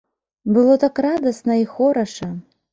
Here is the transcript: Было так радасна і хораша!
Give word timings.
Было 0.55 0.77
так 0.85 1.03
радасна 1.07 1.61
і 1.63 1.71
хораша! 1.77 2.35